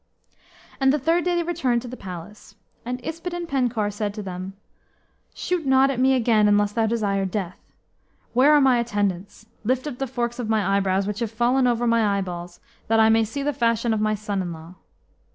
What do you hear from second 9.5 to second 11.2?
Lift up the forks of my eyebrows, which